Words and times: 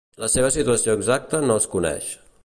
La 0.21 0.27
seva 0.35 0.47
situació 0.55 0.95
exacta 0.99 1.43
no 1.51 1.59
es 1.63 1.69
coneix. 1.75 2.09